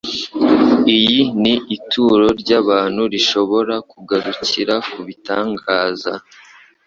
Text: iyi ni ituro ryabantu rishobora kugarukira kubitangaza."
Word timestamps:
iyi 0.97 1.19
ni 1.41 1.53
ituro 1.75 2.27
ryabantu 2.41 3.01
rishobora 3.13 3.75
kugarukira 3.91 4.73
kubitangaza." 4.91 6.13